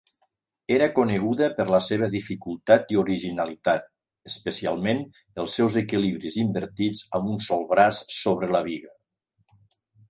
Era 0.75 0.85
coneguda 0.99 1.49
per 1.59 1.65
la 1.73 1.79
seva 1.87 2.09
dificultat 2.15 2.89
i 2.95 2.97
originalitat, 3.03 3.87
especialment 4.33 5.05
els 5.45 5.59
seus 5.61 5.79
equilibris 5.85 6.43
invertits 6.49 7.07
amb 7.21 7.33
un 7.37 7.41
sol 7.51 7.67
braç 7.75 8.05
sobre 8.19 8.53
la 8.59 8.67
biga. 8.73 8.99